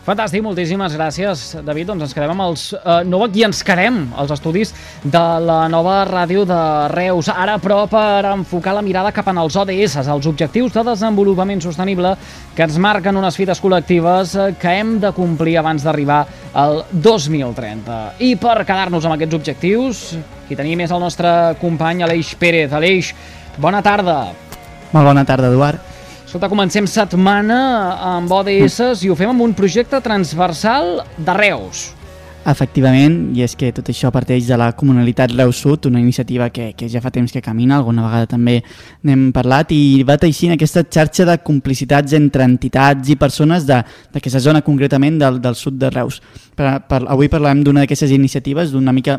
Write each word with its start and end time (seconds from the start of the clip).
Fantàstic, 0.00 0.40
moltíssimes 0.40 0.94
gràcies, 0.96 1.40
David. 1.60 1.90
Doncs 1.90 2.06
ens 2.06 2.14
quedem 2.16 2.30
amb 2.32 2.44
els... 2.46 2.62
Uh, 2.72 3.02
no 3.04 3.18
aquí 3.26 3.42
ens 3.44 3.58
quedem, 3.66 3.98
els 4.16 4.30
estudis 4.32 4.72
de 5.04 5.24
la 5.44 5.58
nova 5.68 5.98
ràdio 6.08 6.46
de 6.48 6.60
Reus. 6.94 7.28
Ara, 7.28 7.58
però, 7.60 7.82
per 7.90 8.24
enfocar 8.30 8.72
la 8.78 8.84
mirada 8.86 9.12
cap 9.12 9.28
en 9.28 9.42
els 9.42 9.58
ODS, 9.60 9.98
els 10.00 10.28
Objectius 10.30 10.72
de 10.72 10.86
Desenvolupament 10.88 11.60
Sostenible, 11.60 12.14
que 12.56 12.64
ens 12.64 12.80
marquen 12.80 13.20
unes 13.20 13.36
fites 13.36 13.60
col·lectives 13.60 14.32
eh, 14.40 14.48
que 14.56 14.72
hem 14.80 14.96
de 15.04 15.12
complir 15.12 15.58
abans 15.60 15.84
d'arribar 15.84 16.22
al 16.56 16.80
2030. 16.90 18.00
I 18.24 18.32
per 18.40 18.56
quedar-nos 18.64 19.04
amb 19.04 19.18
aquests 19.18 19.36
objectius, 19.36 20.02
qui 20.48 20.56
tenim 20.56 20.80
és 20.80 20.96
el 20.96 21.04
nostre 21.04 21.36
company 21.60 22.06
Aleix 22.08 22.32
Pérez. 22.40 22.72
Aleix, 22.72 23.12
bona 23.60 23.84
tarda. 23.84 24.22
Molt 24.96 25.12
bona 25.12 25.28
tarda, 25.28 25.52
Eduard. 25.52 25.89
Escolta, 26.30 26.46
comencem 26.46 26.86
setmana 26.86 27.56
amb 28.06 28.30
ODS 28.30 29.00
i 29.02 29.08
ho 29.10 29.16
fem 29.18 29.32
amb 29.32 29.42
un 29.42 29.50
projecte 29.50 29.98
transversal 29.98 31.00
de 31.18 31.34
Reus. 31.34 31.88
Efectivament, 32.46 33.16
i 33.34 33.42
és 33.42 33.56
que 33.58 33.72
tot 33.74 33.90
això 33.90 34.12
parteix 34.14 34.46
de 34.46 34.54
la 34.54 34.68
Comunalitat 34.78 35.34
Reus 35.34 35.58
Sud, 35.64 35.88
una 35.90 35.98
iniciativa 35.98 36.46
que, 36.54 36.68
que 36.78 36.86
ja 36.86 37.02
fa 37.02 37.10
temps 37.10 37.34
que 37.34 37.42
camina, 37.42 37.80
alguna 37.80 38.06
vegada 38.06 38.30
també 38.30 38.60
n'hem 39.02 39.32
parlat, 39.34 39.74
i 39.74 40.06
va 40.06 40.20
teixint 40.22 40.54
aquesta 40.54 40.86
xarxa 40.86 41.26
de 41.26 41.36
complicitats 41.42 42.14
entre 42.14 42.46
entitats 42.46 43.10
i 43.10 43.18
persones 43.18 43.66
d'aquesta 43.66 44.38
zona 44.46 44.62
concretament 44.62 45.18
del, 45.18 45.42
del 45.42 45.58
sud 45.58 45.82
de 45.82 45.90
Reus. 45.90 46.22
Per, 46.54 46.76
per, 46.86 47.02
avui 47.10 47.26
parlem 47.26 47.66
d'una 47.66 47.88
d'aquestes 47.88 48.14
iniciatives, 48.14 48.70
d'una 48.70 48.94
mica 48.94 49.18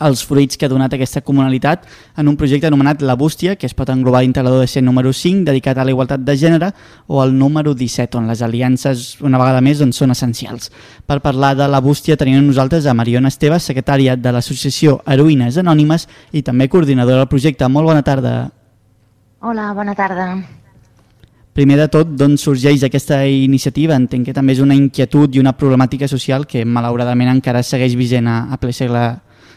els 0.00 0.22
fruits 0.24 0.56
que 0.56 0.66
ha 0.66 0.70
donat 0.72 0.94
aquesta 0.94 1.20
comunalitat 1.20 1.84
en 2.16 2.28
un 2.28 2.36
projecte 2.36 2.66
anomenat 2.66 3.02
La 3.02 3.14
Bústia, 3.14 3.56
que 3.56 3.66
es 3.66 3.74
pot 3.74 3.90
englobar 3.92 4.22
dintre 4.22 4.42
l'ADC 4.42 4.80
número 4.82 5.12
5, 5.12 5.44
dedicat 5.44 5.78
a 5.78 5.84
la 5.84 5.92
igualtat 5.92 6.24
de 6.24 6.36
gènere, 6.36 6.72
o 7.06 7.20
al 7.20 7.36
número 7.36 7.74
17, 7.74 8.16
on 8.18 8.30
les 8.30 8.42
aliances, 8.42 9.18
una 9.20 9.38
vegada 9.38 9.60
més, 9.60 9.82
doncs, 9.82 10.00
són 10.00 10.14
essencials. 10.14 10.72
Per 11.06 11.20
parlar 11.20 11.54
de 11.56 11.68
La 11.68 11.80
Bústia 11.80 12.16
tenim 12.16 12.40
nosaltres 12.46 12.86
a 12.86 12.94
Mariona 12.94 13.28
Esteve, 13.28 13.60
secretària 13.60 14.16
de 14.16 14.32
l'Associació 14.32 15.00
Heroïnes 15.06 15.60
Anònimes 15.60 16.08
i 16.32 16.42
també 16.42 16.68
coordinadora 16.68 17.22
del 17.22 17.30
projecte. 17.30 17.68
Molt 17.68 17.92
bona 17.92 18.02
tarda. 18.02 18.50
Hola, 19.42 19.72
bona 19.74 19.94
tarda. 19.94 20.32
Primer 21.52 21.76
de 21.76 21.88
tot, 21.92 22.14
d'on 22.16 22.38
sorgeix 22.40 22.80
aquesta 22.86 23.18
iniciativa? 23.28 23.92
Entenc 23.98 24.24
que 24.24 24.32
també 24.32 24.54
és 24.54 24.62
una 24.64 24.72
inquietud 24.72 25.34
i 25.36 25.40
una 25.42 25.52
problemàtica 25.52 26.08
social 26.08 26.46
que 26.48 26.64
malauradament 26.64 27.28
encara 27.28 27.60
segueix 27.60 27.92
vigent 27.92 28.30
a, 28.30 28.38
a 28.48 28.56
ple 28.56 28.72
segle 28.72 29.02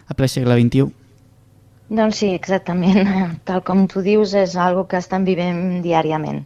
a 0.08 0.17
ple 0.17 0.30
segle 0.31 0.58
XXI. 0.59 0.89
Doncs 1.89 2.22
sí, 2.22 2.31
exactament. 2.34 3.09
Tal 3.48 3.61
com 3.66 3.86
tu 3.92 4.02
dius, 4.06 4.34
és 4.34 4.56
algo 4.58 4.88
que 4.89 5.02
estan 5.02 5.25
vivint 5.28 5.81
diàriament. 5.86 6.44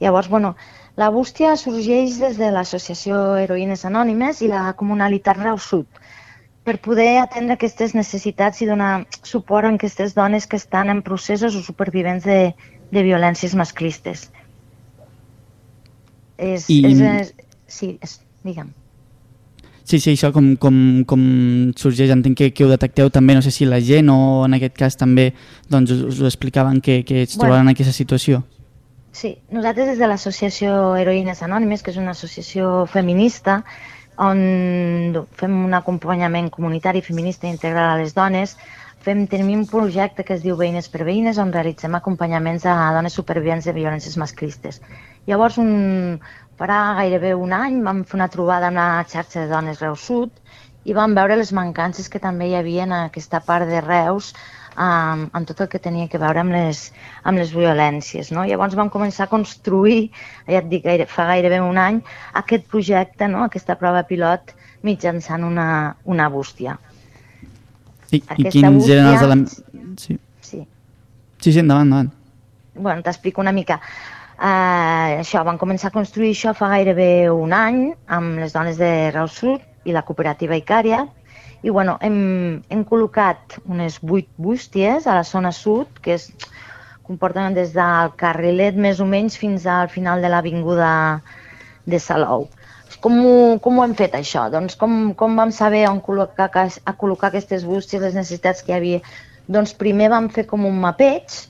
Llavors, 0.00 0.30
bueno, 0.32 0.54
la 0.96 1.10
bústia 1.14 1.54
sorgeix 1.56 2.18
des 2.20 2.38
de 2.40 2.50
l'Associació 2.50 3.20
Heroïnes 3.40 3.84
Anònimes 3.88 4.42
i 4.42 4.50
la 4.50 4.64
Comunalitat 4.76 5.38
Reus 5.38 5.68
Sud 5.70 6.00
per 6.64 6.76
poder 6.84 7.20
atendre 7.22 7.56
aquestes 7.56 7.94
necessitats 7.96 8.60
i 8.60 8.68
donar 8.68 9.06
suport 9.24 9.66
a 9.66 9.72
aquestes 9.74 10.12
dones 10.14 10.46
que 10.46 10.58
estan 10.60 10.90
en 10.92 11.00
processos 11.06 11.56
o 11.56 11.62
supervivents 11.64 12.26
de, 12.28 12.52
de 12.92 13.02
violències 13.06 13.56
masclistes. 13.56 14.28
És, 16.36 16.68
I... 16.68 16.82
és, 16.90 17.00
és, 17.00 17.32
sí, 17.66 17.94
és, 18.04 18.18
digue'm. 18.44 18.74
Sí, 19.90 19.98
sí, 19.98 20.12
això 20.14 20.28
com, 20.30 20.52
com, 20.62 20.74
com 21.10 21.22
sorgeix, 21.74 22.12
entenc 22.14 22.36
que, 22.38 22.48
que 22.54 22.62
ho 22.62 22.68
detecteu 22.70 23.08
també, 23.10 23.34
no 23.34 23.42
sé 23.42 23.50
si 23.50 23.66
la 23.66 23.80
gent 23.82 24.06
o 24.12 24.44
en 24.46 24.54
aquest 24.54 24.76
cas 24.78 24.94
també 25.00 25.32
doncs, 25.66 25.90
us, 25.90 26.04
us 26.12 26.20
ho 26.22 26.28
explicaven 26.28 26.78
que, 26.78 27.00
que 27.02 27.24
es 27.24 27.34
trobaven 27.34 27.64
bueno, 27.64 27.72
en 27.72 27.74
aquesta 27.74 27.94
situació. 27.96 28.44
Sí, 29.10 29.32
nosaltres 29.50 29.90
des 29.90 29.98
de 29.98 30.06
l'associació 30.06 30.94
Heroïnes 30.94 31.42
Anònimes, 31.42 31.82
que 31.82 31.90
és 31.90 31.98
una 31.98 32.14
associació 32.14 32.84
feminista, 32.86 33.64
on 34.22 35.24
fem 35.40 35.58
un 35.64 35.74
acompanyament 35.74 36.52
comunitari 36.54 37.02
feminista 37.02 37.50
integral 37.50 37.90
a 37.90 37.98
les 37.98 38.14
dones, 38.14 38.54
fem, 39.02 39.24
tenim 39.26 39.64
un 39.64 39.66
projecte 39.66 40.22
que 40.22 40.36
es 40.36 40.44
diu 40.46 40.54
Veïnes 40.60 40.86
per 40.92 41.02
Veïnes, 41.08 41.42
on 41.42 41.50
realitzem 41.50 41.98
acompanyaments 41.98 42.68
a 42.70 42.76
dones 42.94 43.18
supervivents 43.18 43.66
de 43.66 43.74
violències 43.74 44.14
masclistes. 44.22 44.78
Llavors, 45.26 45.58
un, 45.58 46.20
farà 46.60 46.80
gairebé 46.98 47.32
un 47.32 47.54
any 47.56 47.80
vam 47.86 48.04
fer 48.04 48.18
una 48.18 48.28
trobada 48.28 48.68
amb 48.68 48.76
la 48.76 49.04
xarxa 49.08 49.46
de 49.46 49.48
dones 49.48 49.80
Reus 49.80 50.04
Sud 50.04 50.32
i 50.84 50.96
vam 50.96 51.14
veure 51.16 51.38
les 51.40 51.52
mancances 51.56 52.08
que 52.12 52.20
també 52.20 52.50
hi 52.50 52.56
havia 52.58 52.84
en 52.84 52.92
aquesta 52.96 53.40
part 53.46 53.68
de 53.68 53.80
Reus 53.84 54.34
um, 54.76 55.24
en 55.36 55.46
tot 55.48 55.62
el 55.64 55.70
que 55.72 55.80
tenia 55.82 56.08
que 56.12 56.20
veure 56.20 56.42
amb 56.42 56.52
les, 56.54 56.82
amb 57.24 57.40
les 57.40 57.52
violències. 57.56 58.30
No? 58.34 58.44
Llavors 58.48 58.76
vam 58.78 58.92
començar 58.92 59.26
a 59.26 59.32
construir, 59.32 60.10
ja 60.48 60.60
et 60.60 60.70
dic, 60.72 60.84
gaire, 60.84 61.08
fa 61.08 61.28
gairebé 61.32 61.60
un 61.64 61.80
any, 61.80 62.00
aquest 62.40 62.68
projecte, 62.72 63.28
no? 63.28 63.44
aquesta 63.46 63.76
prova 63.80 64.04
pilot, 64.08 64.54
mitjançant 64.86 65.44
una, 65.44 65.68
una 66.04 66.28
bústia. 66.32 66.78
I, 68.10 68.20
i 68.20 68.48
quins 68.48 68.80
bústia, 68.80 68.96
eren 68.96 69.12
els 69.12 69.26
elements... 69.26 69.60
Sí. 70.00 70.16
sí. 70.44 70.64
Sí, 71.40 71.52
sí, 71.52 71.58
endavant, 71.60 71.88
endavant. 71.88 72.16
Bueno, 72.80 73.04
t'explico 73.04 73.40
una 73.40 73.52
mica. 73.52 73.80
Eh, 74.40 75.20
això, 75.20 75.42
van 75.44 75.58
començar 75.60 75.90
a 75.90 75.92
construir 75.92 76.30
això 76.32 76.54
fa 76.56 76.70
gairebé 76.72 77.28
un 77.28 77.52
any 77.52 77.80
amb 78.08 78.38
les 78.40 78.54
dones 78.56 78.78
de 78.80 79.10
Reus 79.12 79.34
Sud 79.36 79.60
i 79.84 79.92
la 79.92 80.00
cooperativa 80.08 80.56
Icària 80.56 81.02
i 81.60 81.68
bueno, 81.68 81.98
hem, 82.00 82.62
hem 82.72 82.84
col·locat 82.88 83.58
unes 83.68 83.98
vuit 84.00 84.30
bústies 84.40 85.04
a 85.06 85.18
la 85.18 85.26
zona 85.28 85.52
sud, 85.52 86.00
que 86.00 86.16
es 86.16 86.30
comporten 87.04 87.52
des 87.52 87.74
del 87.76 88.14
carrilet 88.16 88.78
més 88.80 89.00
o 89.04 89.08
menys 89.08 89.36
fins 89.36 89.66
al 89.68 89.92
final 89.92 90.24
de 90.24 90.30
l'avinguda 90.32 90.88
de 91.84 92.00
Salou. 92.00 92.48
Com 93.04 93.20
ho, 93.20 93.36
com 93.60 93.76
ho 93.76 93.84
hem 93.84 93.92
fet 93.98 94.16
això? 94.16 94.46
Doncs 94.52 94.76
com, 94.80 95.12
com 95.20 95.36
vam 95.36 95.52
saber 95.52 95.84
on 95.90 96.00
col·locar, 96.00 96.48
a 96.48 96.96
col·locar 96.96 97.28
aquestes 97.28 97.68
bústies, 97.68 98.00
les 98.00 98.16
necessitats 98.16 98.64
que 98.64 98.72
hi 98.72 98.78
havia? 98.78 99.04
Doncs 99.50 99.76
primer 99.76 100.08
vam 100.12 100.32
fer 100.32 100.46
com 100.48 100.64
un 100.64 100.80
mapeig 100.80 101.42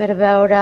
per 0.00 0.14
veure 0.16 0.60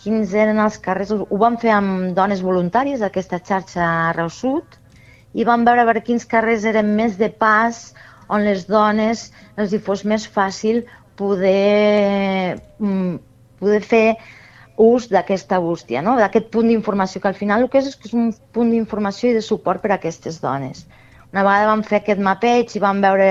quins 0.00 0.32
eren 0.34 0.58
els 0.58 0.80
carrers. 0.82 1.12
Ho 1.14 1.38
vam 1.38 1.54
fer 1.62 1.70
amb 1.76 2.16
dones 2.16 2.42
voluntàries 2.42 3.02
d'aquesta 3.02 3.38
xarxa 3.38 3.90
Reus 4.16 4.40
Sud 4.42 4.78
i 5.38 5.46
vam 5.46 5.62
veure 5.68 5.84
per 5.86 6.02
quins 6.02 6.26
carrers 6.26 6.66
eren 6.66 6.96
més 6.98 7.14
de 7.20 7.28
pas 7.30 7.78
on 8.26 8.42
les 8.42 8.64
dones 8.66 9.28
els 9.54 9.70
hi 9.70 9.78
fos 9.86 10.02
més 10.12 10.26
fàcil 10.26 10.82
poder, 11.20 12.58
mm, 12.80 13.14
poder 13.60 13.80
fer 13.86 14.16
ús 14.76 15.06
d'aquesta 15.14 15.60
bústia, 15.62 16.02
no? 16.02 16.16
d'aquest 16.18 16.50
punt 16.50 16.66
d'informació, 16.68 17.22
que 17.22 17.30
al 17.30 17.38
final 17.38 17.62
el 17.62 17.70
que 17.70 17.78
és, 17.78 17.86
és 17.92 17.96
que 17.96 18.10
és 18.10 18.18
un 18.18 18.34
punt 18.52 18.74
d'informació 18.74 19.30
i 19.30 19.38
de 19.38 19.44
suport 19.46 19.80
per 19.80 19.94
a 19.94 20.00
aquestes 20.00 20.42
dones. 20.42 20.84
Una 21.32 21.46
vegada 21.46 21.70
vam 21.70 21.86
fer 21.86 22.02
aquest 22.02 22.20
mapeig 22.20 22.74
i 22.74 22.82
vam 22.82 23.00
veure 23.00 23.30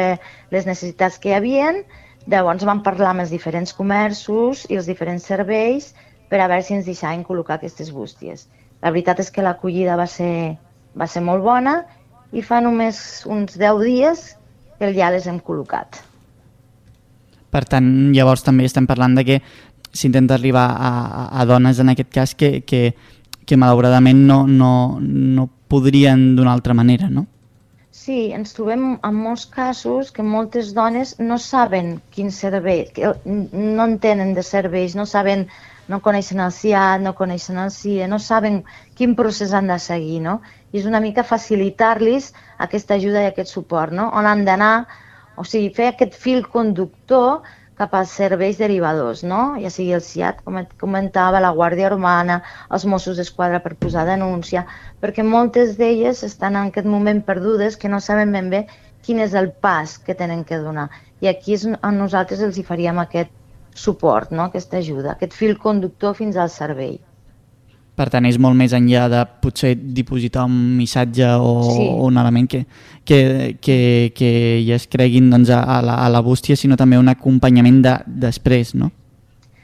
les 0.56 0.66
necessitats 0.66 1.20
que 1.20 1.30
hi 1.30 1.38
havien, 1.38 1.84
Llavors 2.32 2.66
vam 2.66 2.82
parlar 2.86 3.12
amb 3.14 3.22
els 3.22 3.34
diferents 3.34 3.74
comerços 3.78 4.66
i 4.70 4.80
els 4.80 4.88
diferents 4.90 5.26
serveis 5.30 5.92
per 6.30 6.40
a 6.42 6.48
veure 6.50 6.66
si 6.66 6.74
ens 6.74 6.88
deixaven 6.88 7.22
col·locar 7.28 7.60
aquestes 7.60 7.92
bústies. 7.94 8.48
La 8.82 8.90
veritat 8.90 9.22
és 9.22 9.30
que 9.32 9.46
l'acollida 9.46 9.98
va, 10.00 10.08
ser, 10.10 10.58
va 10.98 11.06
ser 11.08 11.22
molt 11.22 11.46
bona 11.46 11.84
i 12.34 12.42
fa 12.42 12.60
només 12.66 12.98
uns 13.30 13.60
10 13.62 13.84
dies 13.86 14.26
que 14.80 14.90
ja 14.98 15.12
les 15.14 15.28
hem 15.30 15.38
col·locat. 15.40 16.02
Per 17.54 17.64
tant, 17.70 17.88
llavors 18.12 18.44
també 18.44 18.66
estem 18.68 18.88
parlant 18.90 19.14
de 19.16 19.24
que 19.24 19.38
s'intenta 19.96 20.36
arribar 20.36 20.66
a, 20.74 20.92
a, 21.06 21.22
a 21.42 21.46
dones 21.48 21.80
en 21.80 21.94
aquest 21.94 22.12
cas 22.12 22.34
que, 22.36 22.66
que, 22.68 22.90
que 23.46 23.58
malauradament 23.58 24.26
no, 24.28 24.42
no, 24.50 24.98
no 25.00 25.48
podrien 25.72 26.34
d'una 26.36 26.52
altra 26.58 26.74
manera, 26.74 27.08
no? 27.08 27.28
Sí, 28.06 28.16
ens 28.38 28.52
trobem 28.54 28.82
en 29.08 29.16
molts 29.18 29.44
casos 29.54 30.10
que 30.16 30.24
moltes 30.32 30.68
dones 30.78 31.14
no 31.30 31.38
saben 31.42 31.88
quin 32.14 32.28
servei, 32.36 32.84
que 32.98 33.14
no 33.26 33.88
entenen 33.90 34.36
de 34.38 34.44
serveis, 34.46 34.94
no 35.00 35.06
saben, 35.10 35.48
no 35.94 36.00
coneixen 36.08 36.44
el 36.46 36.52
CIAT, 36.54 37.02
no 37.02 37.16
coneixen 37.22 37.58
el 37.64 37.72
CIE, 37.74 38.06
no 38.12 38.20
saben 38.28 38.60
quin 39.00 39.16
procés 39.22 39.56
han 39.58 39.74
de 39.74 39.80
seguir, 39.88 40.20
no? 40.28 40.36
I 40.70 40.84
és 40.84 40.86
una 40.92 41.02
mica 41.08 41.26
facilitar-los 41.32 42.30
aquesta 42.68 43.00
ajuda 43.00 43.26
i 43.26 43.32
aquest 43.32 43.56
suport, 43.56 43.98
no? 44.02 44.12
On 44.22 44.30
han 44.30 44.46
d'anar, 44.46 44.74
o 45.42 45.48
sigui, 45.56 45.74
fer 45.80 45.90
aquest 45.96 46.14
fil 46.28 46.46
conductor 46.60 47.42
cap 47.80 47.94
als 47.98 48.12
serveis 48.18 48.58
derivadors, 48.62 49.22
no? 49.28 49.40
ja 49.62 49.70
sigui 49.74 49.94
el 49.98 50.04
CIAT, 50.08 50.42
com 50.46 50.60
comentava, 50.82 51.42
la 51.44 51.52
Guàrdia 51.58 51.90
Urbana, 51.92 52.40
els 52.72 52.86
Mossos 52.92 53.20
d'Esquadra 53.20 53.60
per 53.64 53.76
posar 53.86 54.06
denúncia, 54.08 54.66
perquè 55.04 55.26
moltes 55.28 55.76
d'elles 55.80 56.24
estan 56.28 56.56
en 56.56 56.72
aquest 56.72 56.88
moment 56.88 57.24
perdudes 57.30 57.76
que 57.82 57.92
no 57.92 58.00
saben 58.00 58.32
ben 58.36 58.52
bé 58.54 58.66
quin 59.06 59.20
és 59.26 59.36
el 59.42 59.52
pas 59.66 59.98
que 60.06 60.16
tenen 60.22 60.46
que 60.48 60.62
donar. 60.62 60.88
I 61.22 61.30
aquí 61.32 61.58
és 61.58 61.68
on 61.68 62.00
nosaltres 62.00 62.42
els 62.48 62.58
hi 62.58 62.64
faríem 62.70 63.02
aquest 63.04 63.34
suport, 63.76 64.32
no? 64.32 64.48
aquesta 64.48 64.80
ajuda, 64.80 65.14
aquest 65.14 65.36
fil 65.36 65.60
conductor 65.68 66.16
fins 66.16 66.40
al 66.40 66.50
servei. 66.50 66.98
Per 67.96 68.10
tant, 68.12 68.26
és 68.28 68.36
molt 68.42 68.58
més 68.60 68.74
enllà 68.76 69.06
de 69.12 69.22
potser 69.42 69.72
dipositar 69.76 70.44
un 70.50 70.56
missatge 70.76 71.30
o, 71.40 71.54
sí. 71.64 71.86
o 71.88 72.10
un 72.10 72.20
element 72.20 72.50
que, 72.52 72.66
que, 73.08 73.20
que, 73.64 73.78
que 74.16 74.32
ja 74.68 74.76
es 74.76 74.90
creguin 74.92 75.30
doncs, 75.32 75.54
a, 75.56 75.80
la, 75.86 76.02
a 76.04 76.10
la 76.12 76.24
bústia, 76.26 76.60
sinó 76.60 76.76
també 76.76 77.00
un 77.00 77.08
acompanyament 77.14 77.80
de, 77.86 77.96
després, 78.28 78.74
no? 78.76 78.92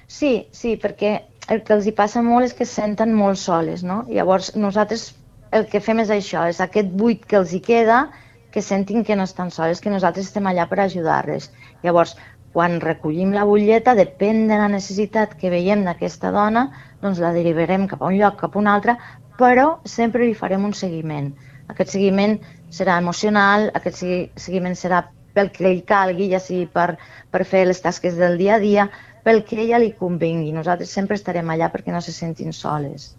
Sí, 0.07 0.45
sí, 0.55 0.77
perquè 0.79 1.17
el 1.51 1.63
que 1.67 1.75
els 1.75 1.87
hi 1.87 1.95
passa 1.97 2.23
molt 2.23 2.47
és 2.47 2.55
que 2.55 2.63
es 2.63 2.71
senten 2.71 3.11
molt 3.15 3.39
soles, 3.41 3.83
no? 3.83 4.05
Llavors, 4.07 4.53
nosaltres 4.55 5.09
el 5.51 5.67
que 5.67 5.81
fem 5.83 5.99
és 6.03 6.11
això, 6.13 6.45
és 6.47 6.59
aquest 6.63 6.91
buit 6.95 7.25
que 7.27 7.39
els 7.41 7.51
hi 7.51 7.59
queda, 7.63 8.05
que 8.51 8.63
sentin 8.63 9.03
que 9.07 9.15
no 9.15 9.27
estan 9.27 9.51
soles, 9.51 9.81
que 9.83 9.91
nosaltres 9.91 10.29
estem 10.29 10.47
allà 10.47 10.67
per 10.69 10.79
ajudar-les. 10.83 11.49
Llavors, 11.83 12.15
quan 12.55 12.79
recollim 12.83 13.31
la 13.35 13.45
butlleta, 13.47 13.95
depèn 13.95 14.45
de 14.49 14.59
la 14.59 14.67
necessitat 14.71 15.37
que 15.39 15.51
veiem 15.51 15.85
d'aquesta 15.87 16.31
dona, 16.35 16.69
doncs 17.01 17.21
la 17.21 17.33
derivarem 17.35 17.87
cap 17.89 18.01
a 18.01 18.09
un 18.09 18.17
lloc, 18.19 18.39
cap 18.41 18.55
a 18.55 18.59
un 18.59 18.67
altre, 18.71 18.97
però 19.39 19.79
sempre 19.85 20.25
li 20.25 20.35
farem 20.37 20.65
un 20.67 20.73
seguiment. 20.77 21.31
Aquest 21.71 21.95
seguiment 21.95 22.37
serà 22.71 22.97
emocional, 23.01 23.69
aquest 23.77 24.03
seguiment 24.39 24.75
serà 24.77 25.05
pel 25.33 25.51
que 25.51 25.65
ell 25.69 25.83
calgui, 25.87 26.29
ja 26.31 26.41
sigui 26.43 26.67
per, 26.67 26.97
per 27.31 27.45
fer 27.47 27.65
les 27.69 27.79
tasques 27.81 28.17
del 28.19 28.37
dia 28.37 28.57
a 28.57 28.59
dia, 28.59 28.89
pel 29.23 29.43
que 29.47 29.59
ella 29.63 29.79
li 29.79 29.93
convengui. 29.97 30.51
Nosaltres 30.51 30.91
sempre 30.91 31.15
estarem 31.19 31.49
allà 31.49 31.71
perquè 31.71 31.93
no 31.93 32.01
se 32.03 32.13
sentin 32.15 32.53
soles. 32.53 33.13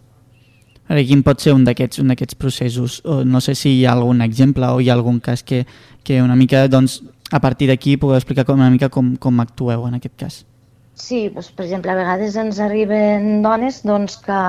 Ara, 0.90 1.00
quin 1.06 1.22
pot 1.24 1.40
ser 1.40 1.54
un 1.54 1.64
d'aquests 1.64 2.36
processos? 2.36 3.00
O 3.08 3.22
no 3.24 3.40
sé 3.40 3.54
si 3.56 3.78
hi 3.78 3.84
ha 3.86 3.94
algun 3.94 4.20
exemple 4.24 4.68
o 4.68 4.80
hi 4.80 4.90
ha 4.90 4.96
algun 4.98 5.20
cas 5.24 5.44
que, 5.46 5.64
que 6.04 6.20
una 6.22 6.36
mica, 6.36 6.66
doncs, 6.68 7.00
a 7.32 7.40
partir 7.40 7.70
d'aquí 7.70 7.96
pugueu 7.96 8.18
explicar 8.18 8.44
com, 8.44 8.60
una 8.60 8.70
mica 8.70 8.90
com, 8.92 9.14
com 9.16 9.40
actueu 9.40 9.86
en 9.88 9.96
aquest 9.96 10.18
cas. 10.18 10.42
Sí, 10.94 11.28
doncs, 11.32 11.48
per 11.56 11.64
exemple, 11.64 11.92
a 11.92 11.96
vegades 11.96 12.36
ens 12.36 12.58
arriben 12.60 13.40
dones 13.44 13.80
doncs, 13.88 14.18
que 14.26 14.40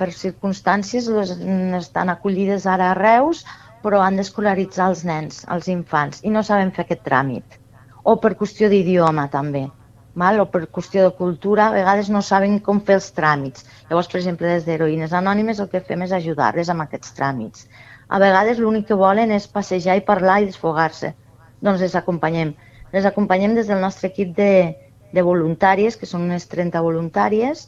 per 0.00 0.10
circumstàncies 0.12 1.08
les, 1.14 1.32
estan 1.80 2.12
acollides 2.12 2.66
ara 2.66 2.90
a 2.92 2.98
Reus, 2.98 3.44
però 3.82 4.02
han 4.04 4.20
d'escolaritzar 4.20 4.90
els 4.92 5.04
nens, 5.08 5.42
els 5.48 5.70
infants, 5.72 6.20
i 6.24 6.34
no 6.34 6.44
saben 6.44 6.74
fer 6.76 6.84
aquest 6.84 7.04
tràmit. 7.08 7.58
O 8.04 8.18
per 8.20 8.36
qüestió 8.36 8.68
d'idioma, 8.68 9.28
també 9.32 9.68
mal? 10.18 10.40
o 10.42 10.46
per 10.50 10.66
qüestió 10.74 11.04
de 11.06 11.14
cultura, 11.16 11.68
a 11.68 11.74
vegades 11.74 12.10
no 12.10 12.22
saben 12.26 12.58
com 12.66 12.80
fer 12.88 12.96
els 12.98 13.08
tràmits. 13.14 13.64
Llavors, 13.88 14.08
per 14.10 14.18
exemple, 14.20 14.50
des 14.50 14.66
d'Heroïnes 14.66 15.14
Anònimes 15.14 15.62
el 15.62 15.70
que 15.72 15.84
fem 15.88 16.02
és 16.06 16.14
ajudar-les 16.16 16.72
amb 16.72 16.84
aquests 16.84 17.14
tràmits. 17.18 17.68
A 18.08 18.18
vegades 18.22 18.58
l'únic 18.58 18.88
que 18.88 18.98
volen 18.98 19.32
és 19.36 19.46
passejar 19.54 19.98
i 19.98 20.04
parlar 20.10 20.40
i 20.42 20.48
desfogar-se. 20.50 21.12
Doncs 21.62 21.84
les 21.84 21.96
acompanyem. 22.00 22.54
Les 22.92 23.06
acompanyem 23.06 23.54
des 23.58 23.70
del 23.70 23.82
nostre 23.84 24.10
equip 24.10 24.34
de, 24.36 24.50
de 25.14 25.24
voluntàries, 25.24 25.96
que 25.96 26.06
són 26.06 26.26
unes 26.28 26.46
30 26.52 26.82
voluntàries, 26.84 27.66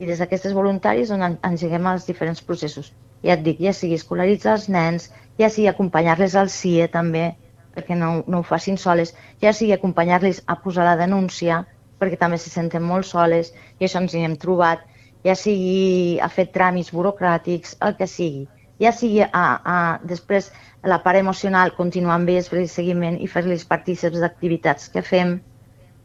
i 0.00 0.08
des 0.08 0.20
d'aquestes 0.22 0.54
voluntàries 0.56 1.10
on 1.14 1.24
engeguem 1.28 1.88
els 1.92 2.06
diferents 2.08 2.42
processos. 2.48 2.92
Ja 3.22 3.36
et 3.36 3.44
dic, 3.46 3.60
ja 3.60 3.72
sigui 3.76 3.98
escolaritzar 4.00 4.56
els 4.58 4.68
nens, 4.72 5.10
ja 5.38 5.50
sigui 5.52 5.68
acompanyar-les 5.70 6.36
al 6.36 6.50
CIE 6.50 6.88
també, 6.92 7.26
perquè 7.74 7.96
no, 7.98 8.10
no 8.28 8.40
ho 8.40 8.46
facin 8.46 8.78
soles, 8.80 9.14
ja 9.42 9.52
sigui 9.56 9.76
acompanyar-les 9.76 10.42
a 10.46 10.58
posar 10.64 10.88
la 10.88 10.96
denúncia, 11.00 11.62
perquè 12.00 12.18
també 12.18 12.38
se 12.40 12.50
senten 12.50 12.82
molt 12.82 13.06
soles 13.08 13.52
i 13.78 13.86
això 13.86 14.02
ens 14.02 14.16
hi 14.16 14.24
hem 14.26 14.34
trobat, 14.42 14.82
ja 15.24 15.36
sigui 15.38 16.18
a 16.18 16.28
fer 16.28 16.48
tràmits 16.56 16.90
burocràtics, 16.96 17.76
el 17.86 17.96
que 18.00 18.10
sigui. 18.10 18.48
Ja 18.82 18.90
sigui 18.96 19.22
a, 19.22 19.30
a, 19.74 19.78
després 20.02 20.50
la 20.92 20.98
part 21.04 21.20
emocional, 21.20 21.76
continuar 21.76 22.18
amb 22.18 22.32
ells, 22.32 22.50
fer 22.50 22.66
seguiment 22.66 23.20
i 23.22 23.30
fer-los 23.30 23.68
partíceps 23.70 24.18
d'activitats 24.24 24.90
que 24.90 25.04
fem, 25.06 25.36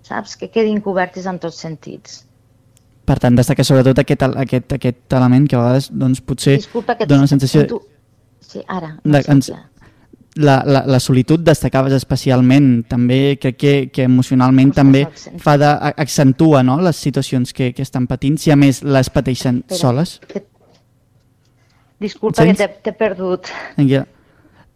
saps? 0.10 0.36
Que 0.40 0.50
quedin 0.54 0.82
cobertes 0.84 1.28
en 1.30 1.40
tots 1.44 1.60
sentits. 1.64 2.24
Per 3.08 3.16
tant, 3.24 3.38
destaca 3.40 3.64
sobretot 3.64 4.02
aquest, 4.04 4.24
aquest, 4.44 4.74
aquest 4.76 5.16
element 5.16 5.48
que 5.48 5.56
a 5.56 5.62
vegades 5.64 5.88
doncs, 5.96 6.20
potser 6.20 6.58
Disculpa, 6.60 6.98
que 7.00 7.08
dona 7.08 7.24
una 7.24 7.32
sensació... 7.32 7.64
Tu... 7.70 7.80
Sí, 8.48 8.62
ara. 8.68 8.94
No 9.04 9.16
de, 9.16 9.24
ens, 9.32 9.50
la, 10.38 10.58
la, 10.66 10.84
la 10.88 11.00
solitud 11.00 11.42
destacaves 11.44 11.96
especialment, 11.98 12.84
també 12.90 13.38
crec 13.42 13.58
que, 13.58 13.74
que 13.94 14.06
emocionalment 14.08 14.74
també 14.76 15.06
fa 15.44 15.56
de, 15.60 15.72
accentua 16.04 16.62
no? 16.68 16.78
les 16.84 17.00
situacions 17.00 17.56
que, 17.56 17.72
que 17.76 17.86
estan 17.86 18.08
patint, 18.12 18.38
si 18.40 18.54
a 18.54 18.60
més 18.60 18.84
les 18.84 19.10
pateixen 19.14 19.64
Espera, 19.64 19.80
soles. 19.82 20.18
Que... 20.28 20.44
Disculpa 22.04 22.46
que 22.46 22.70
t'he 22.86 22.94
perdut. 22.94 23.50
Ja. 23.90 24.04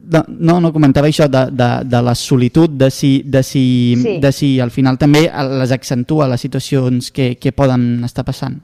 No, 0.02 0.58
no, 0.60 0.72
comentava 0.74 1.08
això 1.12 1.28
de, 1.30 1.46
de, 1.54 1.70
de 1.86 2.02
la 2.02 2.16
solitud, 2.18 2.72
de 2.74 2.90
si, 2.90 3.22
de, 3.24 3.44
si, 3.46 3.64
sí. 4.02 4.16
de 4.24 4.32
si 4.34 4.50
al 4.60 4.72
final 4.74 4.98
també 4.98 5.28
les 5.30 5.72
accentua 5.72 6.28
les 6.32 6.42
situacions 6.42 7.12
que, 7.14 7.36
que 7.38 7.54
poden 7.54 8.04
estar 8.08 8.26
passant. 8.26 8.58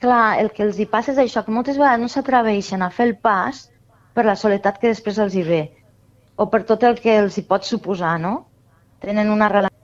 Clar, 0.00 0.38
el 0.42 0.50
que 0.52 0.64
els 0.66 0.78
hi 0.80 0.86
passa 0.88 1.14
és 1.14 1.20
això, 1.22 1.42
que 1.44 1.52
moltes 1.52 1.80
vegades 1.80 2.00
no 2.00 2.08
s'atreveixen 2.12 2.84
a 2.84 2.90
fer 2.92 3.08
el 3.08 3.16
pas 3.16 3.66
per 4.14 4.26
la 4.28 4.36
soledat 4.36 4.78
que 4.80 4.92
després 4.92 5.18
els 5.18 5.36
hi 5.36 5.44
ve 5.48 5.62
o 6.40 6.46
per 6.48 6.62
tot 6.68 6.84
el 6.88 6.96
que 7.00 7.18
els 7.20 7.36
hi 7.36 7.44
pot 7.48 7.66
suposar, 7.68 8.14
no? 8.20 8.46
Tenen 9.04 9.28
una 9.32 9.48
relació 9.52 9.76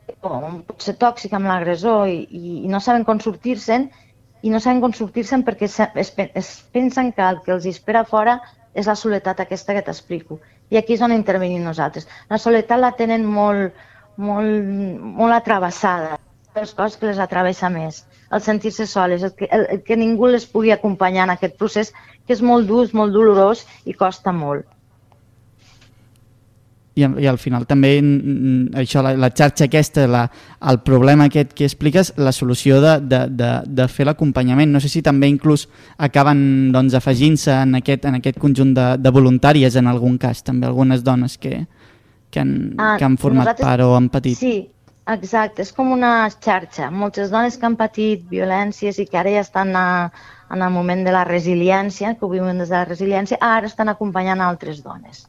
potser 0.69 0.97
tòxica 1.01 1.37
amb 1.37 1.51
l'agressor 1.51 2.09
i, 2.09 2.23
i, 2.33 2.55
i 2.65 2.71
no 2.73 2.81
saben 2.81 3.05
com 3.05 3.21
sortir-se'n 3.21 3.91
i 4.43 4.53
no 4.53 4.61
saben 4.63 4.81
com 4.85 4.95
sortir-se'n 4.97 5.45
perquè 5.45 5.69
es, 5.69 5.77
es, 6.03 6.13
es 6.41 6.51
pensen 6.73 7.13
que 7.13 7.25
el 7.25 7.43
que 7.45 7.53
els 7.57 7.67
espera 7.69 8.05
fora 8.09 8.39
és 8.73 8.89
la 8.89 8.97
soledat 8.97 9.41
aquesta 9.41 9.77
que 9.77 9.85
t'explico. 9.85 10.41
I 10.71 10.79
aquí 10.81 10.97
és 10.97 11.03
on 11.07 11.15
intervenim 11.15 11.65
nosaltres. 11.65 12.09
La 12.31 12.39
soledat 12.43 12.81
la 12.83 12.93
tenen 12.99 13.27
molt, 13.39 13.75
molt, 14.17 14.71
molt 15.21 15.37
atrevessada, 15.37 16.21
les 16.57 16.73
coses 16.75 16.97
que 17.01 17.11
les 17.11 17.21
atravessa 17.23 17.69
més, 17.71 18.05
el 18.33 18.43
sentir-se 18.43 18.87
soles, 18.89 19.27
el 19.27 19.35
que, 19.39 19.49
el, 19.53 19.67
el 19.77 19.83
que 19.87 19.99
ningú 20.01 20.31
les 20.33 20.47
pugui 20.49 20.73
acompanyar 20.75 21.27
en 21.29 21.37
aquest 21.37 21.59
procés, 21.61 21.93
que 22.27 22.35
és 22.35 22.43
molt 22.43 22.67
dur, 22.71 22.87
és 22.89 22.97
molt 22.97 23.15
dolorós 23.15 23.67
i 23.85 23.95
costa 23.95 24.33
molt 24.33 24.67
i, 26.97 27.05
i 27.05 27.27
al 27.29 27.37
final 27.37 27.67
també 27.69 27.91
això, 28.81 29.03
la, 29.05 29.13
la 29.21 29.29
xarxa 29.29 29.67
aquesta, 29.69 30.07
la, 30.09 30.23
el 30.71 30.79
problema 30.85 31.27
aquest 31.29 31.53
que 31.57 31.67
expliques, 31.69 32.15
la 32.17 32.33
solució 32.33 32.81
de, 32.81 32.95
de, 33.05 33.21
de, 33.37 33.51
de 33.81 33.89
fer 33.93 34.07
l'acompanyament. 34.09 34.73
No 34.73 34.81
sé 34.81 34.89
si 34.93 35.03
també 35.05 35.29
inclús 35.29 35.67
acaben 36.09 36.39
doncs, 36.73 36.97
afegint-se 36.97 37.53
en, 37.53 37.77
aquest, 37.83 38.09
en 38.09 38.17
aquest 38.21 38.41
conjunt 38.41 38.73
de, 38.77 38.87
de 38.97 39.13
voluntàries 39.13 39.77
en 39.77 39.93
algun 39.93 40.17
cas, 40.23 40.41
també 40.47 40.71
algunes 40.71 41.05
dones 41.05 41.37
que, 41.37 41.67
que, 42.31 42.41
han, 42.41 42.57
ah, 42.81 42.97
que 42.97 43.05
han 43.05 43.21
format 43.21 43.61
part 43.61 43.85
o 43.85 43.93
han 43.99 44.09
patit. 44.09 44.41
Sí, 44.41 44.55
exacte, 45.13 45.69
és 45.69 45.77
com 45.77 45.93
una 45.93 46.31
xarxa. 46.33 46.89
Moltes 46.89 47.29
dones 47.35 47.61
que 47.61 47.69
han 47.69 47.77
patit 47.77 48.25
violències 48.33 49.05
i 49.05 49.09
que 49.11 49.21
ara 49.21 49.37
ja 49.37 49.45
estan 49.45 49.77
a, 49.77 49.87
en 50.49 50.65
el 50.65 50.73
moment 50.73 51.05
de 51.05 51.13
la 51.13 51.29
resiliència, 51.29 52.17
que 52.17 52.25
ho 52.25 52.33
viuen 52.33 52.65
des 52.65 52.73
de 52.73 52.81
la 52.81 52.87
resiliència, 52.89 53.37
ara 53.45 53.69
estan 53.69 53.93
acompanyant 53.93 54.41
altres 54.41 54.81
dones. 54.81 55.27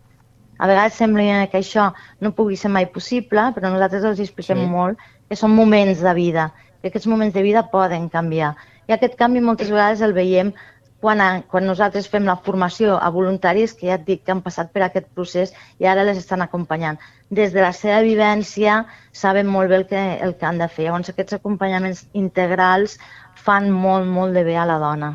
A 0.57 0.67
vegades 0.69 0.97
sembla 0.99 1.45
que 1.51 1.59
això 1.61 1.91
no 2.21 2.33
pugui 2.37 2.57
ser 2.57 2.71
mai 2.73 2.87
possible, 2.93 3.49
però 3.55 3.69
nosaltres 3.69 4.03
els 4.03 4.23
expliquem 4.23 4.63
sí. 4.63 4.71
molt 4.71 5.03
que 5.29 5.35
són 5.35 5.53
moments 5.55 6.01
de 6.01 6.13
vida, 6.17 6.49
que 6.81 6.89
aquests 6.89 7.09
moments 7.11 7.35
de 7.35 7.43
vida 7.45 7.67
poden 7.71 8.09
canviar. 8.09 8.55
I 8.87 8.95
aquest 8.95 9.17
canvi 9.19 9.43
moltes 9.43 9.69
vegades 9.69 10.01
el 10.01 10.15
veiem 10.15 10.53
quan, 11.01 11.21
a, 11.21 11.27
quan 11.51 11.67
nosaltres 11.67 12.07
fem 12.09 12.25
la 12.25 12.37
formació 12.45 12.97
a 12.97 13.09
voluntaris 13.13 13.75
que 13.77 13.89
ja 13.89 13.97
et 13.99 14.05
dic 14.07 14.23
que 14.25 14.33
han 14.33 14.41
passat 14.45 14.71
per 14.73 14.85
aquest 14.85 15.11
procés 15.13 15.53
i 15.77 15.85
ara 15.85 16.05
les 16.07 16.17
estan 16.17 16.41
acompanyant. 16.41 16.97
Des 17.29 17.53
de 17.53 17.61
la 17.61 17.73
seva 17.75 18.01
vivència 18.05 18.79
saben 19.11 19.51
molt 19.51 19.69
bé 19.69 19.81
el 19.81 19.87
que, 19.91 20.03
el 20.23 20.35
que 20.39 20.49
han 20.49 20.63
de 20.63 20.69
fer. 20.71 20.87
Llavors 20.87 21.13
aquests 21.13 21.37
acompanyaments 21.37 22.07
integrals 22.13 22.97
fan 23.35 23.69
molt, 23.71 24.07
molt 24.09 24.33
de 24.33 24.45
bé 24.47 24.57
a 24.57 24.65
la 24.65 24.79
dona. 24.81 25.13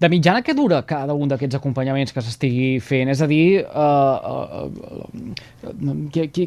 De 0.00 0.08
mitjana, 0.08 0.40
què 0.40 0.54
dura 0.56 0.78
cada 0.88 1.12
un 1.12 1.28
d'aquests 1.28 1.58
acompanyaments 1.58 2.14
que 2.16 2.22
s'estigui 2.24 2.68
fent? 2.80 3.10
És 3.12 3.20
a 3.20 3.26
dir, 3.28 3.60
uh, 3.68 4.16
uh, 4.32 4.68
uh, 5.68 6.04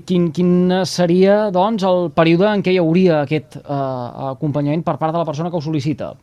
quin, 0.09 0.31
quin 0.33 0.53
seria 0.89 1.51
doncs, 1.53 1.85
el 1.85 2.09
període 2.17 2.49
en 2.49 2.63
què 2.65 2.73
hi 2.73 2.79
hauria 2.81 3.19
aquest 3.21 3.59
uh, 3.61 4.31
acompanyament 4.31 4.81
per 4.87 4.97
part 4.97 5.13
de 5.13 5.21
la 5.21 5.27
persona 5.29 5.53
que 5.53 5.61
ho 5.61 5.61
sol·licita? 5.61 6.15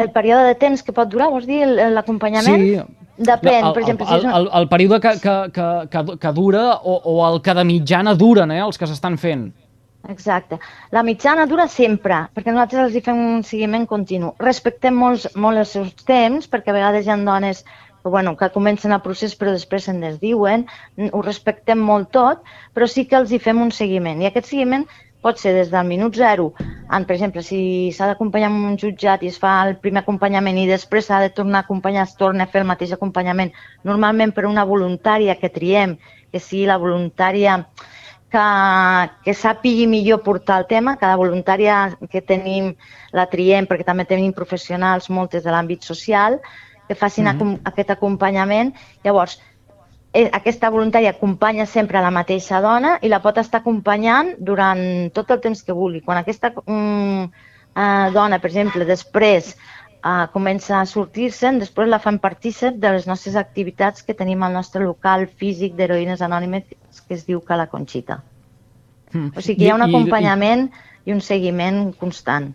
El 0.00 0.08
període 0.14 0.48
de 0.48 0.56
temps 0.56 0.80
que 0.86 0.94
pot 0.96 1.12
durar, 1.12 1.28
vols 1.34 1.44
dir, 1.44 1.60
l'acompanyament? 1.92 2.64
Sí. 2.64 3.04
Depèn, 3.18 3.64
el, 3.66 3.72
per 3.74 3.82
exemple... 3.82 4.06
El, 4.14 4.26
el, 4.30 4.44
el 4.60 4.68
període 4.70 5.00
que, 5.02 5.16
que, 5.20 5.36
que, 5.52 5.70
que, 5.92 6.18
que 6.22 6.32
dura 6.32 6.68
o, 6.78 7.00
o 7.02 7.16
el 7.26 7.40
que 7.42 7.54
de 7.58 7.64
mitjana 7.66 8.14
duren, 8.14 8.54
eh, 8.54 8.62
els 8.62 8.78
que 8.78 8.86
s'estan 8.86 9.18
fent. 9.18 9.48
Exacte. 10.06 10.58
La 10.90 11.02
mitjana 11.02 11.44
dura 11.50 11.66
sempre, 11.68 12.20
perquè 12.34 12.52
nosaltres 12.52 12.86
els 12.86 12.94
hi 12.96 13.02
fem 13.04 13.18
un 13.18 13.42
seguiment 13.44 13.84
continu. 13.90 14.30
Respectem 14.38 14.94
molt, 14.94 15.26
molt 15.34 15.58
els 15.58 15.74
seus 15.74 15.90
temps, 16.08 16.46
perquè 16.48 16.72
a 16.72 16.76
vegades 16.76 17.06
hi 17.06 17.12
ha 17.12 17.16
dones 17.18 17.64
que, 17.64 18.08
bueno, 18.08 18.36
que 18.36 18.48
comencen 18.54 18.94
el 18.94 19.02
procés 19.02 19.34
però 19.36 19.52
després 19.52 19.88
se'n 19.88 20.00
desdiuen, 20.00 20.64
ho 21.12 21.20
respectem 21.26 21.82
molt 21.90 22.12
tot, 22.14 22.46
però 22.74 22.86
sí 22.86 23.04
que 23.10 23.18
els 23.18 23.34
hi 23.34 23.42
fem 23.42 23.60
un 23.60 23.74
seguiment. 23.74 24.22
I 24.22 24.30
aquest 24.30 24.48
seguiment 24.52 24.86
pot 25.20 25.42
ser 25.42 25.52
des 25.56 25.70
del 25.74 25.86
minut 25.90 26.14
zero, 26.14 26.52
en, 26.94 27.04
per 27.04 27.16
exemple, 27.16 27.42
si 27.42 27.90
s'ha 27.92 28.06
d'acompanyar 28.06 28.52
amb 28.52 28.68
un 28.70 28.78
jutjat 28.78 29.24
i 29.26 29.32
es 29.32 29.38
fa 29.42 29.56
el 29.66 29.74
primer 29.82 30.04
acompanyament 30.04 30.60
i 30.62 30.68
després 30.70 31.10
s'ha 31.10 31.18
de 31.24 31.32
tornar 31.34 31.64
a 31.64 31.66
acompanyar, 31.66 32.06
es 32.06 32.14
torna 32.16 32.46
a 32.46 32.52
fer 32.52 32.62
el 32.62 32.70
mateix 32.70 32.94
acompanyament, 32.94 33.50
normalment 33.82 34.32
per 34.32 34.46
una 34.46 34.64
voluntària 34.64 35.36
que 35.40 35.50
triem, 35.50 35.98
que 36.30 36.40
sigui 36.40 36.68
la 36.70 36.78
voluntària 36.78 37.64
que, 38.32 38.46
que 39.24 39.34
sàpigui 39.34 39.86
millor 39.88 40.22
portar 40.22 40.60
el 40.62 40.66
tema. 40.70 40.96
Cada 41.00 41.16
voluntària 41.20 41.96
que 42.10 42.22
tenim 42.22 42.74
la 43.16 43.26
triem 43.30 43.66
perquè 43.66 43.86
també 43.88 44.06
tenim 44.08 44.34
professionals, 44.36 45.10
moltes 45.10 45.44
de 45.44 45.54
l'àmbit 45.54 45.84
social, 45.84 46.38
que 46.88 46.94
facin 46.94 47.24
mm 47.24 47.38
-hmm. 47.38 47.60
aquest 47.64 47.90
acompanyament. 47.90 48.74
Llavors, 49.04 49.40
eh, 50.12 50.28
aquesta 50.32 50.70
voluntària 50.70 51.10
acompanya 51.10 51.66
sempre 51.66 52.00
la 52.00 52.10
mateixa 52.10 52.60
dona 52.60 52.98
i 53.02 53.08
la 53.08 53.20
pot 53.20 53.38
estar 53.38 53.60
acompanyant 53.60 54.34
durant 54.38 55.12
tot 55.12 55.30
el 55.30 55.40
temps 55.40 55.62
que 55.62 55.72
vulgui. 55.72 56.00
Quan 56.00 56.18
aquesta, 56.18 56.52
mm, 56.66 57.24
eh, 57.76 58.10
dona, 58.12 58.38
per 58.38 58.50
exemple, 58.50 58.84
després 58.84 59.56
eh, 60.08 60.26
comença 60.32 60.78
a 60.80 60.86
sortir-se'n, 60.88 61.58
després 61.62 61.88
la 61.92 62.00
fan 62.02 62.18
partícip 62.22 62.78
de 62.82 62.92
les 62.96 63.06
nostres 63.10 63.36
activitats 63.36 64.04
que 64.06 64.16
tenim 64.16 64.42
al 64.42 64.56
nostre 64.56 64.84
local 64.84 65.26
físic 65.42 65.76
d'heroïnes 65.78 66.22
anònimes 66.24 66.64
que 67.06 67.14
es 67.18 67.26
diu 67.28 67.40
Cala 67.44 67.66
Conxita. 67.72 68.22
Mm. 69.12 69.32
O 69.36 69.40
sigui 69.40 69.58
que 69.58 69.68
hi 69.68 69.70
ha 69.72 69.76
un 69.78 69.84
I- 69.84 69.90
i- 69.90 69.94
acompanyament 69.94 70.70
i 71.08 71.12
un 71.16 71.20
seguiment 71.24 71.92
constant. 72.00 72.52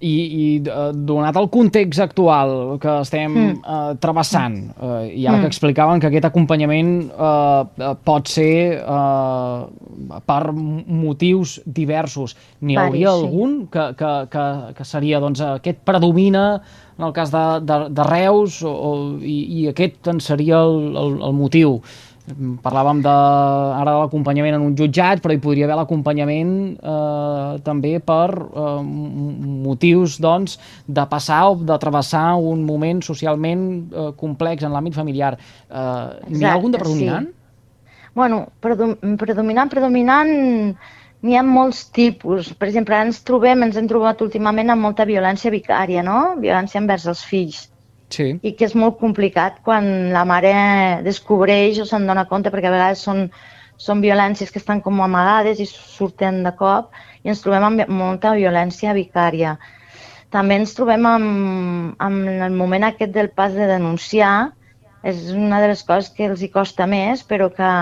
I, 0.00 0.10
i 0.10 0.44
eh, 0.64 0.90
donat 1.06 1.36
el 1.36 1.48
context 1.52 2.00
actual 2.00 2.78
que 2.80 2.94
estem 3.02 3.34
Mm. 3.34 3.58
eh, 3.62 3.94
travessant, 4.00 4.56
eh, 4.80 5.12
i 5.20 5.26
ara 5.26 5.36
Mm. 5.36 5.40
que 5.42 5.46
explicaven 5.46 6.00
que 6.00 6.06
aquest 6.08 6.24
acompanyament 6.24 7.10
eh, 7.10 7.64
eh, 7.78 7.94
pot 8.02 8.26
ser 8.26 8.80
eh, 8.80 10.18
per 10.26 10.52
motius 10.52 11.60
diversos, 11.66 12.36
n'hi 12.60 12.76
hauria 12.76 13.10
sí. 13.12 13.14
algun 13.26 13.66
que, 13.70 13.94
que, 13.98 14.12
que, 14.32 14.74
que 14.74 14.84
seria, 14.84 15.20
doncs, 15.20 15.40
aquest 15.40 15.78
predomina 15.84 16.62
en 16.98 17.04
el 17.04 17.12
cas 17.12 17.30
de, 17.30 17.44
de, 17.62 17.78
de 17.94 18.04
Reus 18.04 18.62
o, 18.66 18.72
o, 18.72 19.18
i, 19.22 19.62
i 19.62 19.68
aquest 19.68 20.08
en 20.10 20.18
seria 20.20 20.62
el, 20.64 20.96
el, 20.96 21.18
el 21.22 21.32
motiu? 21.32 21.80
Parlàvem 22.62 23.00
de, 23.04 23.12
ara 23.12 23.92
de 23.94 24.00
l'acompanyament 24.02 24.58
en 24.58 24.66
un 24.66 24.74
jutjat, 24.76 25.22
però 25.24 25.34
hi 25.34 25.40
podria 25.42 25.66
haver 25.68 25.78
l'acompanyament 25.80 26.52
eh, 26.76 27.52
també 27.64 27.94
per 28.04 28.28
eh, 28.34 28.74
motius 29.64 30.18
doncs, 30.22 30.58
de 30.86 31.06
passar 31.08 31.40
o 31.52 31.56
de 31.70 31.78
travessar 31.80 32.26
un 32.36 32.64
moment 32.68 33.00
socialment 33.04 33.64
eh, 33.88 34.10
complex 34.20 34.66
en 34.66 34.76
l'àmbit 34.76 34.98
familiar. 34.98 35.34
Eh, 35.38 36.30
N'hi 36.34 36.44
ha 36.44 36.54
algun 36.58 36.76
de 36.76 36.82
predominant? 36.82 37.32
Bueno, 38.18 38.44
predom 38.60 38.96
predominant, 39.20 39.70
predominant, 39.70 40.30
n'hi 41.22 41.36
ha 41.38 41.42
molts 41.46 41.84
tipus. 41.94 42.52
Per 42.58 42.68
exemple, 42.68 42.98
ens 43.06 43.22
trobem, 43.26 43.62
ens 43.66 43.78
hem 43.78 43.88
trobat 43.90 44.22
últimament 44.24 44.74
amb 44.74 44.88
molta 44.88 45.06
violència 45.08 45.54
vicària, 45.54 46.02
no? 46.06 46.34
Violència 46.42 46.80
envers 46.82 47.06
els 47.10 47.24
fills. 47.24 47.66
Sí. 48.08 48.28
I 48.42 48.54
que 48.56 48.66
és 48.68 48.74
molt 48.78 48.98
complicat 49.00 49.60
quan 49.64 50.10
la 50.14 50.24
mare 50.28 50.52
descobreix 51.04 51.80
o 51.82 51.86
se'n 51.88 52.06
dona 52.08 52.26
compte, 52.30 52.52
perquè 52.52 52.70
a 52.70 52.74
vegades 52.74 53.02
són, 53.04 53.26
són 53.76 54.02
violències 54.04 54.52
que 54.52 54.60
estan 54.62 54.80
com 54.84 55.00
amagades 55.04 55.60
i 55.60 55.66
surten 55.68 56.42
de 56.46 56.54
cop, 56.56 56.94
i 57.22 57.32
ens 57.32 57.42
trobem 57.44 57.66
amb 57.68 57.92
molta 57.92 58.32
violència 58.38 58.96
vicària. 58.96 59.58
També 60.32 60.58
ens 60.60 60.74
trobem 60.76 61.06
amb, 61.08 61.96
amb 62.04 62.30
el 62.48 62.56
moment 62.56 62.88
aquest 62.88 63.12
del 63.14 63.30
pas 63.32 63.54
de 63.56 63.68
denunciar, 63.68 64.52
és 65.08 65.28
una 65.32 65.60
de 65.62 65.70
les 65.70 65.84
coses 65.86 66.10
que 66.14 66.26
els 66.28 66.42
hi 66.42 66.50
costa 66.52 66.88
més, 66.90 67.22
però 67.24 67.48
que, 67.54 67.72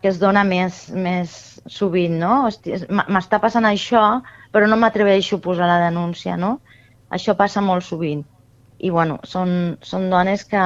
que 0.00 0.08
es 0.12 0.20
dona 0.20 0.44
més, 0.46 0.86
més 0.92 1.32
sovint, 1.68 2.16
no? 2.20 2.48
M'està 2.48 3.40
passant 3.42 3.66
això, 3.68 4.04
però 4.54 4.68
no 4.70 4.78
m'atreveixo 4.80 5.40
a 5.40 5.44
posar 5.44 5.68
la 5.68 5.80
denúncia, 5.86 6.36
no? 6.40 6.58
Això 7.10 7.34
passa 7.36 7.60
molt 7.64 7.84
sovint. 7.84 8.22
I, 8.80 8.90
bueno, 8.90 9.18
són, 9.28 9.52
són 9.84 10.08
dones 10.12 10.44
que 10.48 10.62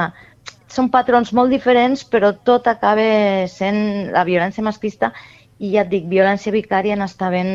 són 0.75 0.89
patrons 0.93 1.31
molt 1.37 1.51
diferents, 1.53 2.03
però 2.11 2.31
tot 2.49 2.67
acaba 2.71 3.05
sent 3.51 3.81
la 4.15 4.23
violència 4.27 4.65
masclista 4.65 5.11
i 5.59 5.71
ja 5.75 5.83
et 5.85 5.91
dic, 5.91 6.07
violència 6.11 6.53
vicària 6.55 6.97
n'està 6.99 7.29
ben 7.33 7.51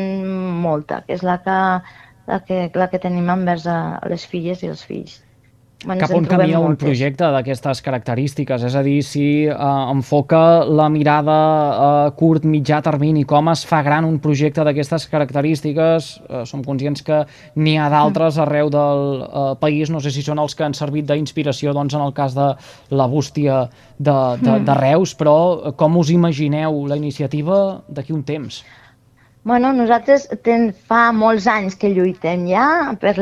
molta, 0.63 1.01
que 1.07 1.17
és 1.17 1.25
la 1.25 1.37
que, 1.45 1.57
la 2.31 2.39
que, 2.47 2.61
la 2.75 2.87
que 2.93 3.01
tenim 3.03 3.29
envers 3.33 3.67
a 3.69 3.79
les 4.09 4.25
filles 4.25 4.63
i 4.63 4.71
els 4.73 4.85
fills. 4.87 5.19
Ens 5.81 5.97
Cap 5.97 6.11
on 6.13 6.27
camina 6.29 6.59
un 6.61 6.75
projecte 6.77 7.25
d'aquestes 7.33 7.79
característiques? 7.81 8.61
És 8.67 8.75
a 8.77 8.83
dir, 8.85 8.99
si 9.01 9.23
eh, 9.49 9.55
enfoca 9.89 10.61
la 10.69 10.85
mirada 10.93 11.37
a 11.73 11.87
curt, 12.17 12.45
mitjà 12.45 12.83
termini, 12.85 13.23
com 13.25 13.49
es 13.49 13.63
fa 13.65 13.79
gran 13.81 14.05
un 14.05 14.19
projecte 14.21 14.61
d'aquestes 14.67 15.07
característiques? 15.09 16.11
Eh, 16.29 16.43
som 16.45 16.61
conscients 16.61 17.01
que 17.07 17.23
n'hi 17.57 17.79
ha 17.81 17.89
d'altres 17.89 18.37
arreu 18.43 18.69
del 18.69 19.25
eh, 19.25 19.47
país, 19.63 19.89
no 19.89 20.03
sé 20.03 20.13
si 20.13 20.21
són 20.21 20.43
els 20.43 20.53
que 20.53 20.67
han 20.67 20.77
servit 20.77 21.09
d'inspiració 21.09 21.73
doncs, 21.73 21.97
en 21.97 22.05
el 22.05 22.13
cas 22.13 22.37
de 22.37 22.51
la 22.93 23.09
bústia 23.09 23.63
de, 23.97 24.19
de, 24.37 24.59
de 24.61 24.77
Reus, 24.77 25.15
però 25.17 25.39
eh, 25.41 25.73
com 25.81 25.97
us 25.97 26.13
imagineu 26.13 26.85
la 26.85 26.99
iniciativa 27.01 27.81
d'aquí 27.89 28.13
un 28.13 28.21
temps? 28.21 28.61
Bueno, 29.43 29.71
nosaltres 29.73 30.27
ten, 30.45 30.67
fa 30.69 31.07
molts 31.17 31.47
anys 31.49 31.73
que 31.81 31.89
lluitem 31.89 32.43
ja 32.45 32.65
per, 33.01 33.15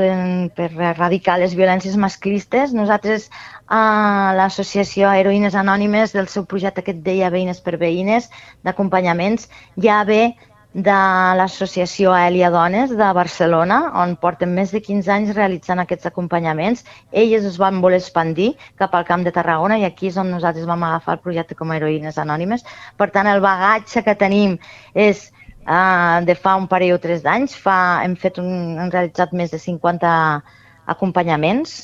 per 0.58 0.68
erradicar 0.90 1.38
les 1.40 1.56
violències 1.56 1.96
masclistes. 1.96 2.74
Nosaltres 2.76 3.30
a 3.72 4.34
l'associació 4.36 5.14
Heroïnes 5.16 5.56
Anònimes 5.56 6.12
del 6.18 6.28
seu 6.28 6.44
projecte 6.44 6.84
que 6.84 6.92
et 6.92 7.00
deia 7.08 7.32
Veïnes 7.32 7.64
per 7.64 7.78
Veïnes 7.80 8.28
d'acompanyaments 8.68 9.48
ja 9.80 10.02
ve 10.04 10.36
de 10.74 10.98
l'associació 11.40 12.12
Elia 12.14 12.52
Dones 12.52 12.92
de 12.92 13.08
Barcelona, 13.16 13.80
on 14.04 14.18
porten 14.20 14.52
més 14.54 14.76
de 14.76 14.84
15 14.84 15.16
anys 15.16 15.34
realitzant 15.40 15.80
aquests 15.80 16.12
acompanyaments. 16.12 16.84
Elles 17.16 17.48
es 17.48 17.58
van 17.64 17.80
voler 17.80 18.04
expandir 18.04 18.52
cap 18.76 18.94
al 18.94 19.08
Camp 19.08 19.24
de 19.24 19.32
Tarragona 19.32 19.80
i 19.80 19.88
aquí 19.88 20.12
és 20.12 20.20
on 20.20 20.36
nosaltres 20.36 20.68
vam 20.68 20.84
agafar 20.84 21.16
el 21.16 21.24
projecte 21.24 21.56
com 21.56 21.72
a 21.72 21.80
Heroïnes 21.80 22.20
Anònimes. 22.20 22.68
Per 23.00 23.08
tant, 23.10 23.32
el 23.32 23.40
bagatge 23.40 24.04
que 24.04 24.20
tenim 24.20 24.60
és 24.94 25.30
uh, 25.68 26.20
de 26.26 26.36
fa 26.36 26.56
un 26.60 26.68
parell 26.72 26.96
o 26.96 27.00
tres 27.04 27.24
d'anys. 27.26 27.56
Fa, 27.58 28.02
hem, 28.04 28.16
fet 28.20 28.40
un, 28.42 28.52
hem 28.80 28.92
realitzat 28.94 29.34
més 29.36 29.54
de 29.54 29.60
50 29.62 30.12
acompanyaments. 30.94 31.80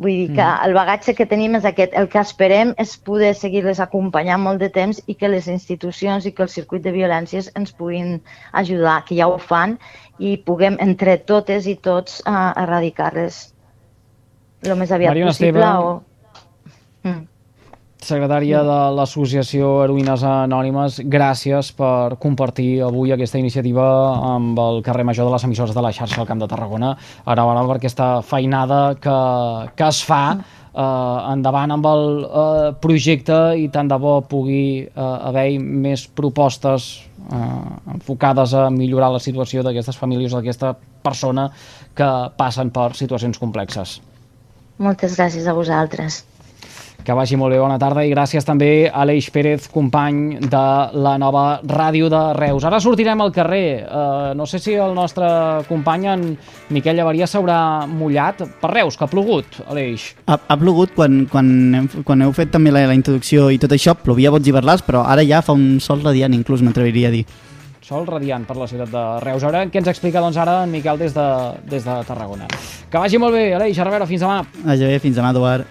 Vull 0.00 0.16
dir 0.16 0.28
que 0.32 0.44
el 0.64 0.72
bagatge 0.72 1.12
que 1.12 1.26
tenim 1.28 1.58
és 1.58 1.66
aquest. 1.68 1.92
El 1.92 2.08
que 2.08 2.22
esperem 2.22 2.72
és 2.80 2.94
poder 3.04 3.34
seguir-les 3.36 3.82
acompanyant 3.84 4.40
molt 4.40 4.62
de 4.62 4.70
temps 4.72 5.02
i 5.06 5.14
que 5.14 5.28
les 5.28 5.48
institucions 5.52 6.24
i 6.24 6.32
que 6.32 6.46
el 6.46 6.52
circuit 6.52 6.86
de 6.86 6.94
violències 6.94 7.50
ens 7.60 7.74
puguin 7.76 8.16
ajudar, 8.56 9.02
que 9.04 9.18
ja 9.20 9.28
ho 9.28 9.36
fan, 9.36 9.76
i 10.18 10.38
puguem 10.46 10.80
entre 10.80 11.18
totes 11.28 11.68
i 11.68 11.76
tots 11.76 12.22
uh, 12.24 12.52
erradicar-les 12.64 13.42
el 14.68 14.76
més 14.76 14.90
aviat 14.92 15.12
Mariona 15.12 15.32
possible. 15.32 15.60
Esteve. 15.60 15.84
O... 15.84 16.09
Mm. 18.00 18.06
secretària 18.06 18.62
de 18.64 18.78
l'Associació 18.96 19.84
Heroïnes 19.84 20.22
Anònimes, 20.24 21.00
gràcies 21.04 21.72
per 21.76 22.16
compartir 22.18 22.82
avui 22.82 23.12
aquesta 23.12 23.38
iniciativa 23.38 23.84
amb 24.34 24.58
el 24.58 24.82
carrer 24.82 25.04
Major 25.04 25.26
de 25.26 25.32
les 25.32 25.44
emissores 25.44 25.74
de 25.74 25.82
la 25.82 25.92
xarxa 25.92 26.20
al 26.20 26.26
Camp 26.26 26.40
de 26.40 26.48
Tarragona. 26.48 26.96
Ara, 27.24 27.44
ara 27.44 27.66
per 27.66 27.76
aquesta 27.76 28.22
feinada 28.22 28.96
que, 29.00 29.18
que 29.76 29.88
es 29.88 30.02
fa 30.02 30.38
eh, 30.74 31.32
endavant 31.32 31.70
amb 31.76 31.86
el 31.86 32.24
eh, 32.24 32.72
projecte 32.80 33.38
i 33.56 33.68
tant 33.68 33.88
de 33.88 33.98
bo 33.98 34.20
pugui 34.22 34.86
eh, 34.86 34.88
haver 34.96 35.60
més 35.60 36.06
propostes 36.08 37.06
eh, 37.30 37.94
enfocades 37.94 38.54
a 38.54 38.70
millorar 38.70 39.12
la 39.12 39.20
situació 39.20 39.62
d'aquestes 39.62 39.96
famílies 40.00 40.32
o 40.32 40.40
d'aquesta 40.40 40.74
persona 41.02 41.50
que 41.94 42.10
passen 42.36 42.70
per 42.70 42.94
situacions 42.94 43.38
complexes. 43.38 44.00
Moltes 44.80 45.16
gràcies 45.18 45.46
a 45.46 45.52
vosaltres. 45.52 46.24
Que 47.04 47.14
vagi 47.16 47.36
molt 47.40 47.54
bé, 47.54 47.58
bona 47.60 47.78
tarda 47.80 48.02
i 48.04 48.10
gràcies 48.12 48.44
també 48.44 48.88
a 48.90 49.00
Aleix 49.02 49.30
Pérez, 49.32 49.66
company 49.72 50.36
de 50.42 50.64
la 51.00 51.14
nova 51.18 51.44
ràdio 51.64 52.10
de 52.12 52.20
Reus. 52.36 52.66
Ara 52.68 52.80
sortirem 52.82 53.20
al 53.24 53.32
carrer. 53.32 53.86
Uh, 53.88 54.32
no 54.36 54.44
sé 54.46 54.60
si 54.60 54.74
el 54.76 54.92
nostre 54.94 55.26
company, 55.68 56.06
en 56.12 56.26
Miquel 56.76 57.00
Llavaria, 57.00 57.28
s'haurà 57.30 57.86
mullat 57.88 58.44
per 58.60 58.72
Reus, 58.74 58.98
que 59.00 59.06
ha 59.06 59.10
plogut, 59.10 59.62
Aleix. 59.66 60.10
Ha, 60.28 60.36
ha 60.36 60.58
plogut 60.60 60.92
quan, 60.94 61.24
quan, 61.32 61.50
hem, 61.78 61.88
quan 62.04 62.26
heu 62.26 62.34
fet 62.36 62.52
també 62.52 62.74
la, 62.74 62.84
la 62.90 62.96
introducció 62.98 63.48
i 63.50 63.58
tot 63.60 63.72
això, 63.72 63.96
plovia 63.96 64.32
bots 64.34 64.46
i 64.46 64.54
verlars, 64.54 64.84
però 64.84 65.06
ara 65.08 65.24
ja 65.24 65.40
fa 65.44 65.56
un 65.56 65.80
sol 65.80 66.04
radiant, 66.04 66.36
inclús 66.36 66.62
m'atreviria 66.66 67.08
a 67.08 67.16
dir. 67.16 67.24
Sol 67.90 68.04
radiant 68.06 68.44
per 68.46 68.54
la 68.54 68.68
ciutat 68.70 68.92
de 68.92 69.04
Reus. 69.24 69.42
Ara, 69.48 69.64
què 69.66 69.80
ens 69.80 69.88
explica 69.90 70.20
doncs, 70.22 70.36
ara 70.38 70.60
en 70.62 70.70
Miquel 70.70 71.00
des 71.00 71.16
de, 71.16 71.26
des 71.66 71.82
de 71.82 71.96
Tarragona? 72.06 72.46
Que 72.92 73.00
vagi 73.02 73.18
molt 73.18 73.34
bé, 73.34 73.48
Aleix, 73.56 73.80
a 73.80 73.88
reveure, 73.88 74.06
fins 74.06 74.22
demà. 74.22 74.44
Vagi 74.62 74.86
bé, 74.86 75.00
fins 75.02 75.18
demà, 75.18 75.32
Eduard. 75.34 75.66